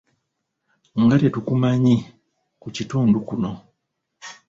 [1.01, 1.95] Nga tetukumanyi
[2.61, 3.51] ku kitundu kuno?